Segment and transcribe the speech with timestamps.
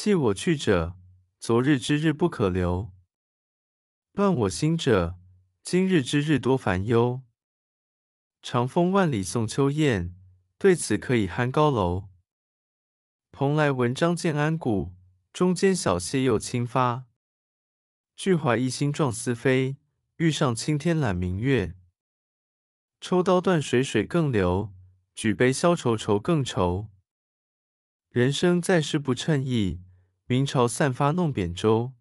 [0.00, 0.96] 弃我去者，
[1.40, 2.92] 昨日之日不可留；
[4.12, 5.18] 乱我心者，
[5.64, 7.22] 今日之日多烦忧。
[8.40, 10.14] 长风万里送秋雁，
[10.56, 12.10] 对此可以酣高楼。
[13.32, 14.94] 蓬莱文章建安骨，
[15.32, 17.06] 中间小谢又清发。
[18.14, 19.78] 俱怀一心壮思飞，
[20.18, 21.74] 欲上青天揽明月。
[23.00, 24.72] 抽刀断水水更流，
[25.16, 26.88] 举杯消愁愁更愁。
[28.10, 29.80] 人生在世不称意。
[30.30, 31.92] 明朝散发弄扁舟。